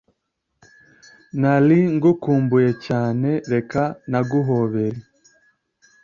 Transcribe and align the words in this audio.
nali 1.41 1.79
ngukumbuye 1.95 2.69
cyaneee 2.83 3.43
reka 3.53 3.83
naguhobere 4.11 4.99